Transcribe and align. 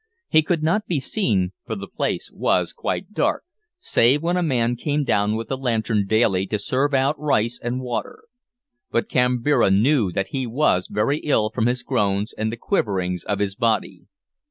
He 0.29 0.41
could 0.41 0.63
not 0.63 0.87
be 0.87 0.99
seen, 0.99 1.51
for 1.63 1.75
the 1.75 1.87
place 1.87 2.31
was 2.33 2.73
quite 2.73 3.13
dark, 3.13 3.43
save 3.77 4.23
when 4.23 4.35
a 4.35 4.41
man 4.41 4.75
came 4.75 5.03
down 5.03 5.35
with 5.35 5.51
a 5.51 5.55
lantern 5.55 6.07
daily 6.07 6.47
to 6.47 6.57
serve 6.57 6.95
out 6.95 7.19
rice 7.19 7.59
and 7.61 7.79
water; 7.81 8.23
but 8.89 9.07
Kambira 9.09 9.69
knew 9.69 10.11
that 10.11 10.29
he 10.29 10.47
was 10.47 10.87
very 10.87 11.19
ill 11.19 11.51
from 11.51 11.67
his 11.67 11.83
groans 11.83 12.33
and 12.33 12.51
the 12.51 12.57
quiverings 12.57 13.23
of 13.25 13.37
his 13.37 13.53
body. 13.55 14.07